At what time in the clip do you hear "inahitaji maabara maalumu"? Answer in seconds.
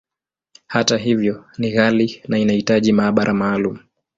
2.39-3.79